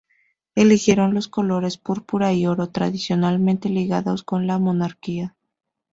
Eligieron 0.55 1.13
los 1.13 1.27
colores 1.27 1.77
púrpura 1.77 2.33
y 2.33 2.47
oro, 2.47 2.71
tradicionalmente 2.71 3.69
ligados 3.69 4.23
con 4.23 4.47
la 4.47 4.57
monarquía. 4.57 5.35